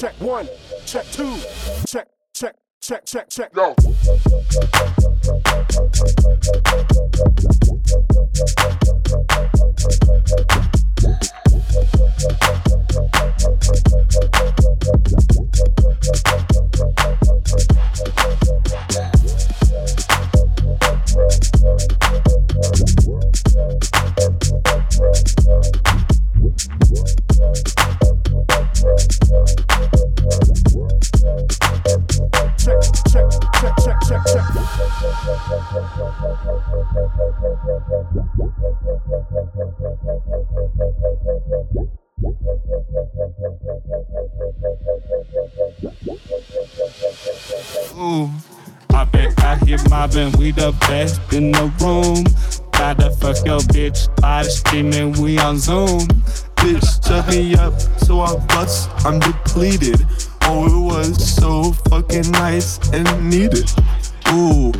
check 0.00 0.18
one, 0.22 0.48
check 0.86 1.04
two, 1.12 1.36
check, 1.86 2.08
check, 2.32 2.56
check, 2.80 3.04
check, 3.04 3.28
check. 3.28 3.52
Go. 3.52 3.74
check, 8.54 8.89
Ooh, 47.96 48.30
I 48.90 49.04
been 49.04 49.34
out 49.40 49.66
here 49.66 49.78
mobbing, 49.88 50.30
we 50.38 50.52
the 50.52 50.72
best 50.82 51.20
in 51.32 51.50
the 51.50 51.66
room. 51.80 52.24
Gotta 52.70 53.10
fuck 53.10 53.44
your 53.44 53.58
bitch, 53.60 54.08
body 54.20 54.48
screaming, 54.48 55.12
we 55.20 55.38
on 55.38 55.58
Zoom. 55.58 56.06
Bitch, 56.56 57.06
shut 57.06 57.26
me 57.28 57.54
up, 57.56 57.78
so 58.02 58.20
I 58.20 58.36
bust, 58.46 58.88
I'm 59.04 59.18
depleted. 59.18 60.06
Oh, 60.42 60.66
it 60.66 60.94
was 60.94 61.34
so 61.34 61.72
fucking 61.90 62.30
nice 62.30 62.78
and 62.92 63.28
needed. 63.28 63.68
Ooh, 64.28 64.72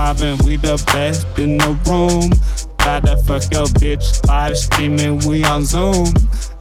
Mobbing, 0.00 0.38
we 0.46 0.56
the 0.56 0.82
best 0.94 1.26
in 1.38 1.58
the 1.58 1.76
room. 1.84 2.30
Gotta 2.78 3.18
fuck 3.18 3.52
your 3.52 3.66
bitch, 3.66 4.26
live 4.26 4.56
screaming, 4.56 5.18
we 5.28 5.44
on 5.44 5.62
Zoom. 5.62 6.06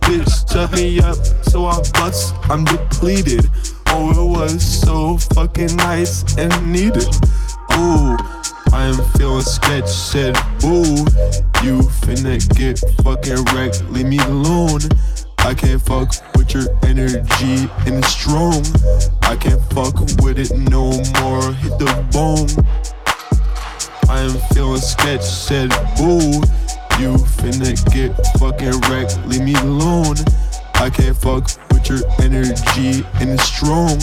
bitch, 0.04 0.52
shut 0.52 0.70
me 0.74 1.00
up, 1.00 1.16
so 1.48 1.66
I 1.66 1.78
bust, 1.94 2.36
I'm 2.50 2.66
depleted. 2.66 3.50
Oh, 3.88 4.12
it 4.12 4.38
was 4.38 4.62
so 4.62 5.18
fucking 5.34 5.74
nice 5.78 6.36
and 6.38 6.52
needed. 6.70 7.08
Ooh, 7.80 8.18
I 8.74 8.92
am 8.92 9.00
feeling 9.16 9.42
sketch, 9.42 9.88
said 9.88 10.36
boo. 10.60 10.84
You 11.64 11.88
finna 12.04 12.44
get 12.60 12.78
fucking 13.06 13.46
wrecked, 13.56 13.90
leave 13.90 14.08
me 14.08 14.20
alone. 14.20 14.82
I 15.40 15.54
can't 15.54 15.82
fuck 15.82 16.12
with 16.36 16.54
your 16.54 16.68
energy 16.84 17.70
and 17.88 18.04
it's 18.04 18.10
strong. 18.10 18.66
I 19.22 19.38
can't 19.38 19.64
fuck 19.72 19.96
with 20.22 20.40
it 20.40 20.52
no 20.52 20.92
more, 21.22 21.54
hit 21.54 21.80
the 21.80 22.06
bone. 22.12 22.99
I 24.10 24.22
am 24.22 24.38
feeling 24.54 24.82
sketch, 24.82 25.24
said 25.24 25.70
boo. 25.98 26.42
You 27.00 27.16
finna 27.38 27.74
get 27.94 28.12
fucking 28.40 28.82
wrecked, 28.90 29.20
leave 29.28 29.44
me 29.44 29.54
alone. 29.56 30.18
I 30.76 30.90
can't 30.90 31.16
fuck 31.16 31.50
with 31.72 31.88
your 31.88 32.00
energy 32.20 33.06
and 33.20 33.30
it's 33.30 33.44
strong. 33.44 33.98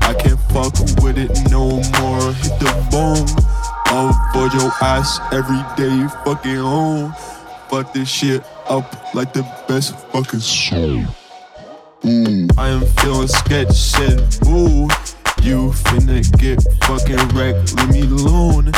I 0.00 0.14
can't 0.18 0.40
fuck 0.50 0.74
with 1.02 1.18
it 1.18 1.30
no 1.50 1.82
more, 2.00 2.32
hit 2.32 2.58
the 2.58 2.88
bone. 2.90 3.28
I'll 3.86 4.22
Avoid 4.34 4.54
your 4.54 4.72
ass 4.80 5.20
every 5.30 5.60
day, 5.76 6.08
fucking 6.24 6.56
home. 6.56 7.12
Fuck 7.68 7.92
this 7.92 8.08
shit 8.08 8.42
up 8.66 9.14
like 9.14 9.34
the 9.34 9.42
best 9.68 9.94
fucking 10.08 10.40
song. 10.40 11.06
I 12.56 12.68
am 12.68 12.86
feeling 12.98 13.28
sketch, 13.28 13.72
said 13.72 14.18
boo. 14.40 14.88
You 15.42 15.72
finna 15.84 16.22
get 16.38 16.62
fucking 16.84 17.36
wrecked, 17.36 17.74
leave 17.76 17.90
me 17.90 18.00
alone. 18.02 18.72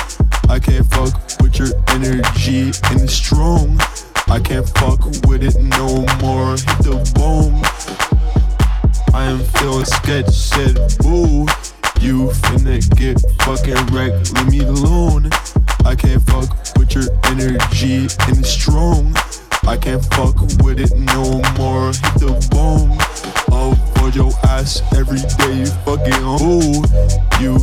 Energy 2.04 2.72
and 2.90 3.00
it's 3.00 3.14
strong. 3.14 3.78
I 4.28 4.40
can't 4.40 4.68
fuck 4.78 5.04
with 5.26 5.42
it 5.42 5.56
no 5.60 6.04
more, 6.20 6.52
hit 6.52 6.78
the 6.84 6.96
bone. 7.14 7.62
I 9.14 9.24
am 9.24 9.40
feeling 9.56 9.84
sketch, 9.84 10.30
said 10.30 10.74
boo. 11.00 11.46
You 12.00 12.28
finna 12.44 12.78
get 12.96 13.20
fucking 13.42 13.86
wrecked, 13.94 14.34
leave 14.34 14.50
me 14.50 14.60
alone. 14.60 15.30
I 15.84 15.94
can't 15.94 16.22
fuck 16.22 16.50
with 16.76 16.94
your 16.94 17.04
energy 17.24 18.08
and 18.26 18.38
it's 18.38 18.50
strong. 18.50 19.14
I 19.66 19.76
can't 19.76 20.04
fuck 20.14 20.36
with 20.62 20.80
it 20.80 20.92
no 20.96 21.40
more, 21.56 21.88
hit 21.88 22.14
the 22.20 22.48
bone. 22.50 22.98
Avoid 23.48 24.14
your 24.14 24.32
ass 24.44 24.82
every 24.94 25.20
day, 25.38 25.64
fucking 25.84 26.24
ooh. 26.42 26.84
You 27.40 27.53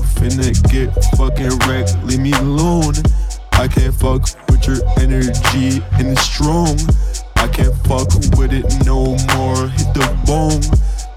it's. 6.71 7.23
I 7.35 7.47
can't 7.47 7.75
fuck 7.87 8.07
with 8.37 8.53
it 8.53 8.65
no 8.85 9.17
more, 9.35 9.67
hit 9.69 9.93
the 9.93 10.07
bone. 10.25 10.61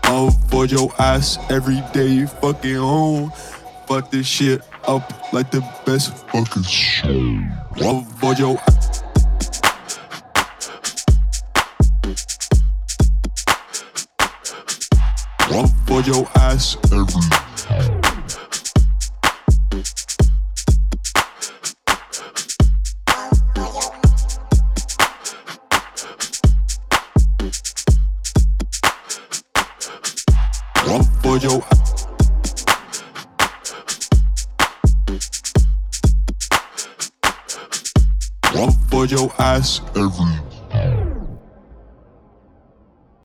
Avoid 0.04 0.70
your 0.70 0.92
ass 0.98 1.38
every 1.50 1.82
day, 1.92 2.26
fucking 2.26 2.76
home. 2.76 3.30
Fuck 3.86 4.10
this 4.10 4.26
shit 4.26 4.62
up 4.86 5.32
like 5.32 5.50
the 5.50 5.60
best 5.84 6.16
fucking 6.28 6.62
song. 6.62 7.52
Avoid 7.76 8.38
your 8.38 8.58
Avoid 15.50 16.06
your 16.06 16.28
ass 16.36 16.76
every 16.90 18.03
Avoid 30.86 31.42
your 31.42 31.62
Avoid 38.54 39.10
your 39.10 39.32
ass 39.38 39.80
every 39.96 40.53